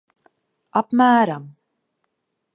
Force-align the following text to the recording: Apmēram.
Apmēram. 0.81 1.47